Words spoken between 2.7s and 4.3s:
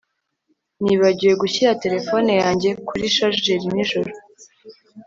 kuri charger nijoro